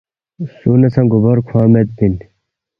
سُو 0.55 0.71
نہ 0.81 0.87
سہ 0.93 1.01
گوبور 1.11 1.37
کھوانگ 1.47 1.71
میدپی 1.73 2.03
اِن 2.07 2.13